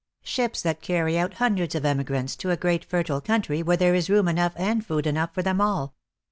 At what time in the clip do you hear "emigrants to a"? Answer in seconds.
1.85-2.57